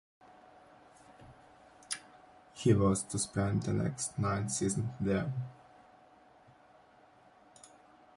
He 2.53 2.73
was 2.73 3.03
to 3.03 3.19
spend 3.19 3.61
the 3.61 3.73
next 3.73 4.17
nine 4.17 4.49
seasons 4.49 4.89
there. 4.99 5.31